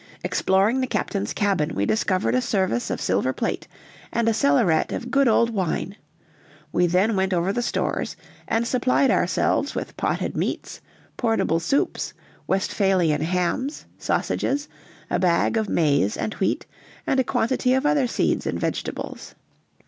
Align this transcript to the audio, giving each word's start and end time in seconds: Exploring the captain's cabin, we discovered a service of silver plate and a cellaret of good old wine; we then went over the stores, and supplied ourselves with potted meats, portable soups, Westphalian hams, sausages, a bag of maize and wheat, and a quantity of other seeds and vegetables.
Exploring 0.23 0.81
the 0.81 0.87
captain's 0.87 1.31
cabin, 1.31 1.75
we 1.75 1.85
discovered 1.85 2.33
a 2.33 2.41
service 2.41 2.89
of 2.89 2.99
silver 2.99 3.31
plate 3.31 3.67
and 4.11 4.27
a 4.27 4.33
cellaret 4.33 4.87
of 4.91 5.11
good 5.11 5.27
old 5.27 5.51
wine; 5.51 5.95
we 6.71 6.87
then 6.87 7.15
went 7.15 7.35
over 7.35 7.53
the 7.53 7.61
stores, 7.61 8.15
and 8.47 8.65
supplied 8.65 9.11
ourselves 9.11 9.75
with 9.75 9.95
potted 9.97 10.35
meats, 10.35 10.81
portable 11.17 11.59
soups, 11.59 12.15
Westphalian 12.47 13.21
hams, 13.21 13.85
sausages, 13.99 14.67
a 15.11 15.19
bag 15.19 15.55
of 15.55 15.69
maize 15.69 16.17
and 16.17 16.33
wheat, 16.33 16.65
and 17.05 17.19
a 17.19 17.23
quantity 17.23 17.75
of 17.75 17.85
other 17.85 18.07
seeds 18.07 18.47
and 18.47 18.59
vegetables. 18.59 19.35